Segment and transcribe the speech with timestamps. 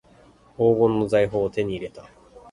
[0.57, 2.09] 黄金の財宝を手に入れた